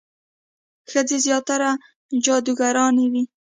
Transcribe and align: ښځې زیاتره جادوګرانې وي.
ښځې 0.91 1.17
زیاتره 1.25 1.69
جادوګرانې 2.25 3.05
وي. 3.11 3.23